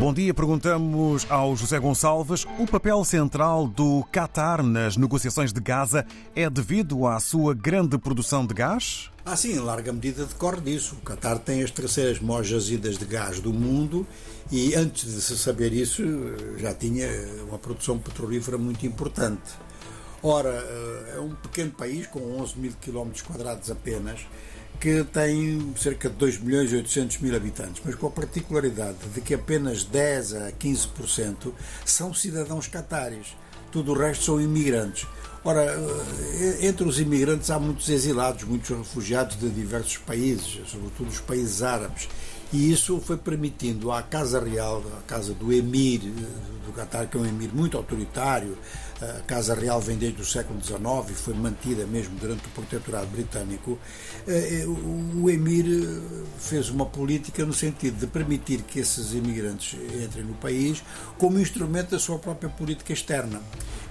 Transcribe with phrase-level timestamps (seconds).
[0.00, 2.46] Bom dia, perguntamos ao José Gonçalves.
[2.58, 8.46] O papel central do Qatar nas negociações de Gaza é devido à sua grande produção
[8.46, 9.10] de gás?
[9.26, 10.96] Ah, sim, em larga medida decorre disso.
[11.02, 14.06] O Qatar tem as terceiras maiores jazidas de gás do mundo
[14.50, 16.02] e, antes de se saber isso,
[16.56, 17.06] já tinha
[17.46, 19.52] uma produção petrolífera muito importante.
[20.22, 24.20] Ora, eh, é um pequeno país com 11 mil quilómetros quadrados apenas
[24.78, 29.20] que tem cerca de 2 milhões e 800 mil habitantes, mas com a particularidade de
[29.20, 31.52] que apenas 10 a 15%
[31.84, 33.36] são cidadãos catários.
[33.70, 35.06] Tudo o resto são imigrantes.
[35.44, 41.20] Ora, eh, entre os imigrantes há muitos exilados, muitos refugiados de diversos países, sobretudo os
[41.20, 42.08] países árabes.
[42.52, 47.16] E isso foi permitindo à Casa Real, à Casa do Emir eh, do Qatar, que
[47.16, 48.56] é um emir muito autoritário,
[49.00, 50.78] a Casa Real vem desde o século XIX
[51.10, 53.78] e foi mantida mesmo durante o protetorado britânico,
[54.28, 55.64] eh, o Emir
[56.38, 60.82] fez uma política no sentido de permitir que esses imigrantes entrem no país
[61.18, 63.40] como instrumento da sua própria política externa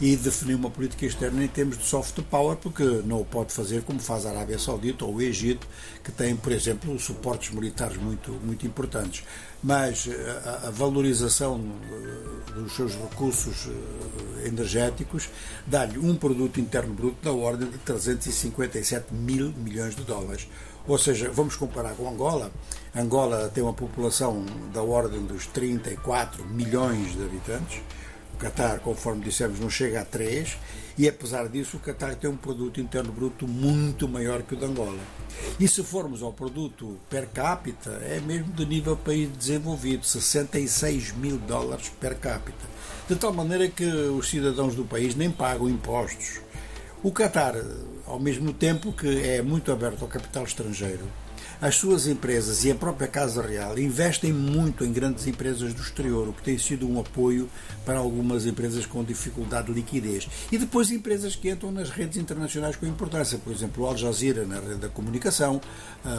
[0.00, 3.82] e definir uma política externa em termos de soft power, porque não o pode fazer
[3.82, 5.66] como faz a Arábia Saudita ou o Egito,
[6.04, 9.24] que têm, por exemplo, suportes militares muito, muito importantes.
[9.62, 10.08] Mas
[10.44, 15.28] a, a valorização eh, dos seus recursos eh, energéticos
[15.66, 20.46] dá-lhe um produto interno bruto da ordem de 357 mil milhões de dólares.
[20.86, 22.52] Ou seja, vamos comparar com Angola.
[22.94, 27.82] Angola tem uma população da ordem dos 34 milhões de habitantes
[28.38, 30.56] Qatar, conforme dissemos, não chega a 3
[30.96, 34.64] e, apesar disso, o Qatar tem um produto interno bruto muito maior que o de
[34.64, 34.98] Angola.
[35.58, 41.38] E se formos ao produto per capita, é mesmo de nível país desenvolvido, 66 mil
[41.38, 42.64] dólares per capita.
[43.08, 46.40] De tal maneira que os cidadãos do país nem pagam impostos.
[47.02, 47.54] O Qatar,
[48.06, 51.06] ao mesmo tempo que é muito aberto ao capital estrangeiro,
[51.60, 56.28] as suas empresas e a própria Casa Real investem muito em grandes empresas do exterior,
[56.28, 57.48] o que tem sido um apoio
[57.84, 60.28] para algumas empresas com dificuldade de liquidez.
[60.52, 64.60] E depois empresas que entram nas redes internacionais com importância, por exemplo, Al Jazeera na
[64.60, 65.60] rede da comunicação,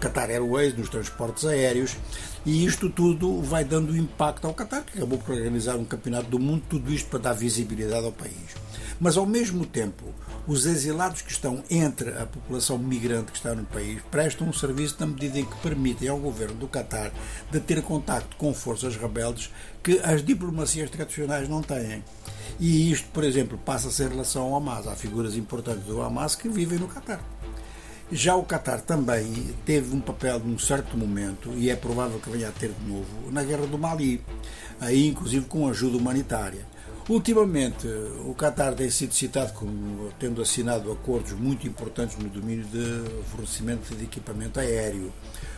[0.00, 1.96] Qatar Airways nos transportes aéreos,
[2.44, 6.38] e isto tudo vai dando impacto ao Qatar, que acabou por organizar um campeonato do
[6.38, 8.34] mundo, tudo isto para dar visibilidade ao país.
[9.00, 10.04] Mas ao mesmo tempo,
[10.46, 14.96] os exilados que estão entre a população migrante que está no país prestam um serviço
[15.00, 17.10] na medida em que permitem ao governo do Qatar
[17.50, 19.50] de ter contacto com forças rebeldes
[19.82, 22.04] que as diplomacias tradicionais não têm.
[22.58, 24.86] E isto, por exemplo, passa-se em relação ao Hamas.
[24.86, 27.24] Há figuras importantes do Hamas que vivem no Qatar.
[28.12, 32.48] Já o Qatar também teve um papel num certo momento, e é provável que venha
[32.48, 34.20] a ter de novo, na guerra do Mali,
[34.80, 36.66] aí inclusive com ajuda humanitária.
[37.08, 37.88] Ultimamente,
[38.24, 43.94] o Qatar tem sido citado como tendo assinado acordos muito importantes no domínio de fornecimento
[43.96, 45.12] de equipamento aéreo,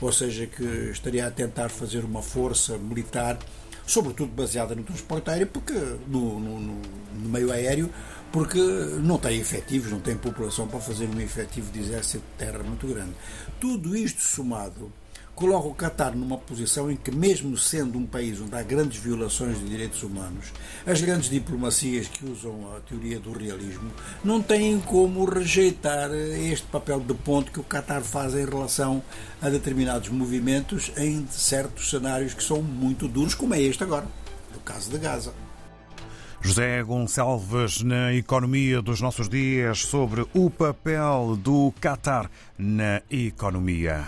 [0.00, 3.38] ou seja, que estaria a tentar fazer uma força militar,
[3.86, 5.74] sobretudo baseada no transporte aéreo, porque
[6.08, 7.90] no, no, no meio aéreo,
[8.32, 8.58] porque
[9.02, 12.86] não tem efetivos, não tem população para fazer um efetivo de exército de terra muito
[12.86, 13.12] grande.
[13.60, 14.90] Tudo isto somado
[15.34, 19.58] coloca o Qatar numa posição em que, mesmo sendo um país onde há grandes violações
[19.58, 20.52] de direitos humanos,
[20.86, 23.90] as grandes diplomacias que usam a teoria do realismo
[24.22, 29.02] não têm como rejeitar este papel de ponto que o Qatar faz em relação
[29.42, 34.06] a determinados movimentos em certos cenários que são muito duros, como é este agora,
[34.52, 35.32] no caso de Gaza.
[36.40, 44.04] José Gonçalves, na economia dos nossos dias, sobre o papel do Qatar na economia.